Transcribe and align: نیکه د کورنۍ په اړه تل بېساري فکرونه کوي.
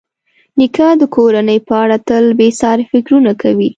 نیکه 0.57 0.87
د 1.01 1.03
کورنۍ 1.15 1.59
په 1.67 1.73
اړه 1.83 1.97
تل 2.07 2.25
بېساري 2.39 2.85
فکرونه 2.91 3.31
کوي. 3.41 3.69